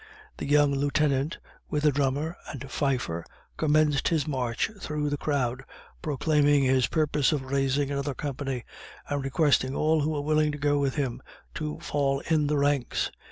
The 0.37 0.47
young 0.47 0.71
Lieutenant, 0.73 1.37
with 1.69 1.85
a 1.85 1.91
drummer 1.91 2.35
and 2.49 2.71
fifer, 2.71 3.23
commenced 3.55 4.07
his 4.07 4.27
march 4.27 4.71
through 4.79 5.11
the 5.11 5.17
crowd, 5.17 5.63
proclaiming 6.01 6.63
his 6.63 6.87
purpose 6.87 7.31
of 7.31 7.43
raising 7.51 7.91
another 7.91 8.15
company, 8.15 8.63
and 9.09 9.23
requesting 9.23 9.75
all 9.75 10.01
who 10.01 10.09
were 10.09 10.21
willing 10.21 10.51
to 10.53 10.57
go 10.57 10.79
with 10.79 10.95
him, 10.95 11.21
to 11.53 11.79
fall 11.81 12.21
in 12.21 12.47
the 12.47 12.57
ranks. 12.57 13.11